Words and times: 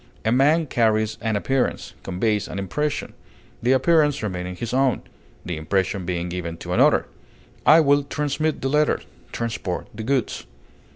A 0.25 0.31
man 0.31 0.65
carries 0.65 1.19
an 1.21 1.35
appearance, 1.35 1.93
conveys 2.01 2.47
an 2.47 2.57
impression, 2.57 3.13
the 3.61 3.71
appearance 3.73 4.23
remaining 4.23 4.55
his 4.55 4.73
own, 4.73 5.03
the 5.45 5.57
impression 5.57 6.07
being 6.07 6.27
given 6.27 6.57
to 6.57 6.73
another; 6.73 7.05
I 7.67 7.81
will 7.81 8.01
transmit 8.01 8.63
the 8.63 8.67
letter; 8.67 9.01
transport 9.31 9.85
the 9.93 10.01
goods. 10.01 10.47